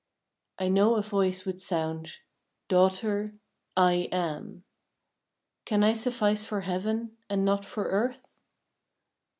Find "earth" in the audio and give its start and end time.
7.83-8.39